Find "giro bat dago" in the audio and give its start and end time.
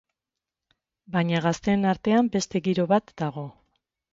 2.69-3.45